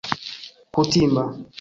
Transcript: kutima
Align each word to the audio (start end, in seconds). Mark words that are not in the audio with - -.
kutima 0.73 1.23